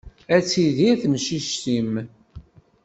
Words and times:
Ad 0.35 0.43
tidir 0.51 0.95
temcict-im. 1.01 1.93